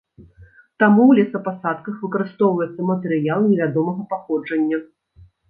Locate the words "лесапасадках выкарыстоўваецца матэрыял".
1.19-3.47